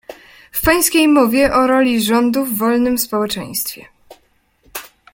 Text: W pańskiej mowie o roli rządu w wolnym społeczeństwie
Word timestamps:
W 0.51 0.61
pańskiej 0.65 1.07
mowie 1.07 1.53
o 1.53 1.67
roli 1.67 2.03
rządu 2.03 2.45
w 2.45 2.57
wolnym 2.57 2.97
społeczeństwie 2.97 3.85